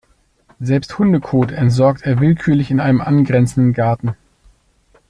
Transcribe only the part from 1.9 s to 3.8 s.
er willkürlich in einem angrenzenden